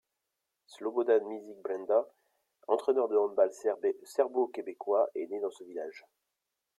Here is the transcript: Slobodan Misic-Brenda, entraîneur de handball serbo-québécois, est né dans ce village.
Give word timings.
Slobodan 0.65 1.23
Misic-Brenda, 1.27 2.09
entraîneur 2.67 3.07
de 3.07 3.17
handball 3.17 3.51
serbo-québécois, 4.01 5.07
est 5.13 5.27
né 5.27 5.39
dans 5.39 5.51
ce 5.51 5.63
village. 5.63 6.07